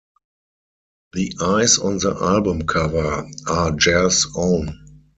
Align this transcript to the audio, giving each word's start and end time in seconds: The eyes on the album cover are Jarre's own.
The 1.13 1.31
eyes 1.41 1.77
on 1.77 1.99
the 1.99 2.15
album 2.19 2.65
cover 2.65 3.05
are 3.45 3.71
Jarre's 3.73 4.27
own. 4.35 4.79